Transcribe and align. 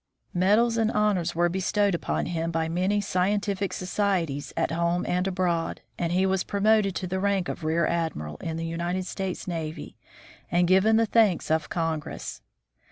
1 0.31 0.39
* 0.39 0.39
Medals 0.39 0.77
and 0.77 0.91
honors 0.93 1.35
were 1.35 1.47
bestowed 1.47 1.93
upon 1.93 2.25
him 2.25 2.49
by 2.49 2.67
many 2.67 2.99
scientific 2.99 3.71
societies 3.71 4.51
at 4.57 4.71
home 4.71 5.05
and 5.05 5.27
abroad, 5.27 5.81
and 5.99 6.11
he 6.11 6.25
was 6.25 6.43
pro 6.43 6.59
moted 6.59 6.95
to 6.95 7.05
the 7.05 7.19
rank 7.19 7.47
of 7.47 7.63
Rear 7.63 7.85
Admiral 7.85 8.37
in 8.37 8.57
the 8.57 8.65
United 8.65 9.05
States 9.05 9.47
Navy, 9.47 9.95
and 10.49 10.67
given 10.67 10.95
the 10.97 11.05
thanks 11.05 11.51
of 11.51 11.69
Congress. 11.69 12.41